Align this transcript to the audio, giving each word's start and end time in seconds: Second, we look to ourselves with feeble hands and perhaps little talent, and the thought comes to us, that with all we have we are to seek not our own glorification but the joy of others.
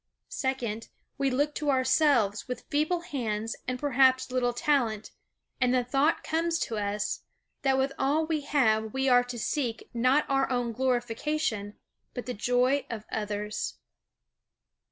Second, 0.29 0.87
we 1.19 1.29
look 1.29 1.53
to 1.53 1.69
ourselves 1.69 2.47
with 2.47 2.63
feeble 2.71 3.01
hands 3.01 3.55
and 3.67 3.77
perhaps 3.77 4.31
little 4.31 4.51
talent, 4.51 5.11
and 5.61 5.75
the 5.75 5.83
thought 5.83 6.23
comes 6.23 6.57
to 6.57 6.79
us, 6.79 7.19
that 7.61 7.77
with 7.77 7.93
all 7.99 8.25
we 8.25 8.41
have 8.41 8.95
we 8.95 9.07
are 9.07 9.23
to 9.23 9.37
seek 9.37 9.91
not 9.93 10.25
our 10.27 10.49
own 10.49 10.71
glorification 10.71 11.77
but 12.15 12.25
the 12.25 12.33
joy 12.33 12.83
of 12.89 13.05
others. 13.11 13.75